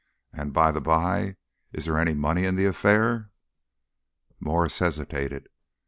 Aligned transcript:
And, 0.33 0.51
by 0.51 0.71
the 0.71 0.81
bye, 0.81 1.35
is 1.71 1.85
there 1.85 1.99
any 1.99 2.15
money 2.15 2.43
in 2.45 2.55
the 2.55 2.65
affair?" 2.65 3.29
Mwres 4.43 4.79
hesitated. 4.79 5.47